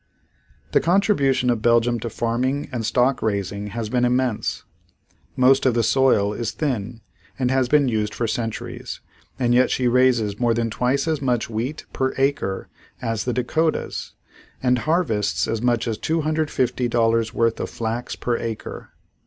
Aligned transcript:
The 0.71 0.79
contribution 0.79 1.51
of 1.51 1.61
Belgium 1.61 1.99
to 1.99 2.09
farming 2.09 2.69
and 2.71 2.83
stock 2.83 3.21
raising 3.21 3.67
has 3.67 3.87
been 3.87 4.03
immense. 4.03 4.63
Most 5.35 5.63
of 5.63 5.75
the 5.75 5.83
soil 5.83 6.33
is 6.33 6.53
thin 6.53 7.01
and 7.37 7.51
has 7.51 7.69
been 7.69 7.87
used 7.87 8.11
for 8.15 8.25
centuries, 8.25 8.99
and 9.37 9.53
yet 9.53 9.69
she 9.69 9.87
raises 9.87 10.39
more 10.39 10.55
than 10.55 10.71
twice 10.71 11.07
as 11.07 11.21
much 11.21 11.51
wheat 11.51 11.85
per 11.93 12.15
acre 12.17 12.67
as 12.99 13.25
the 13.25 13.31
Dakotas 13.33 14.15
and 14.63 14.79
harvests 14.89 15.47
as 15.47 15.61
much 15.61 15.87
as 15.87 15.99
$250 15.99 17.31
worth 17.35 17.59
of 17.59 17.69
flax 17.69 18.15
per 18.15 18.37
acre. 18.37 18.89